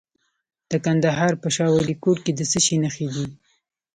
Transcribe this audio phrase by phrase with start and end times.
[0.71, 3.25] د کندهار په شاه ولیکوټ کې د څه شي نښې دي؟